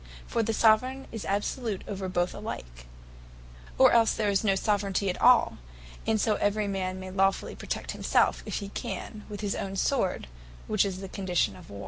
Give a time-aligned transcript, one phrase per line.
[0.25, 2.87] For the Soveraign is absolute over both alike;
[3.77, 5.59] or else there is no Soveraignty at all;
[6.07, 10.25] and so every man may Lawfully protect himselfe, if he can, with his own sword,
[10.65, 11.79] which is the condition of war.